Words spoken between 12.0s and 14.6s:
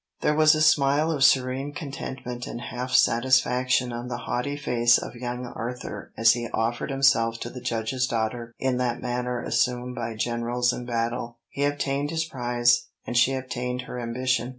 his prize, and she obtained her ambition.